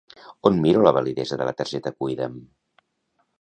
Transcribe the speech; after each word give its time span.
On 0.49 0.55
miro 0.63 0.85
la 0.87 0.93
validesa 0.97 1.39
de 1.41 1.47
la 1.49 1.53
targeta 1.59 1.93
Cuida'm? 2.01 2.41